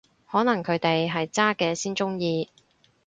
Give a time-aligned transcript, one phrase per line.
[0.31, 2.49] 可能佢哋係渣嘅先鍾意